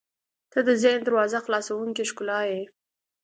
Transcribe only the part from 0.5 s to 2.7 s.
•ته د ذهن دروازه خلاصوونکې ښکلا یې.